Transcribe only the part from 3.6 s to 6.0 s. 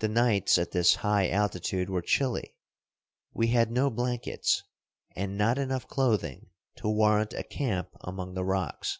no blankets, and not enough